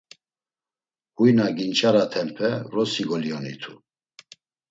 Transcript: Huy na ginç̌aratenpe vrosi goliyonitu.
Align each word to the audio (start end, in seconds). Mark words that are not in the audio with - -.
Huy 1.15 1.31
na 1.37 1.45
ginç̌aratenpe 1.57 2.49
vrosi 2.71 3.03
goliyonitu. 3.09 3.73